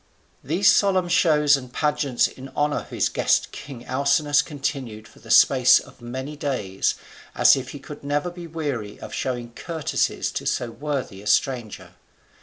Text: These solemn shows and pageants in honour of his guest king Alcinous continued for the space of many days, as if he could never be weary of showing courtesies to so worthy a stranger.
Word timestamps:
These 0.43 0.71
solemn 0.71 1.09
shows 1.09 1.55
and 1.55 1.71
pageants 1.71 2.25
in 2.27 2.49
honour 2.57 2.77
of 2.79 2.89
his 2.89 3.07
guest 3.07 3.51
king 3.51 3.85
Alcinous 3.85 4.41
continued 4.41 5.07
for 5.07 5.19
the 5.19 5.29
space 5.29 5.79
of 5.79 6.01
many 6.01 6.35
days, 6.35 6.95
as 7.35 7.55
if 7.55 7.69
he 7.69 7.77
could 7.77 8.03
never 8.03 8.31
be 8.31 8.47
weary 8.47 8.99
of 8.99 9.13
showing 9.13 9.51
courtesies 9.53 10.31
to 10.31 10.47
so 10.47 10.71
worthy 10.71 11.21
a 11.21 11.27
stranger. 11.27 11.91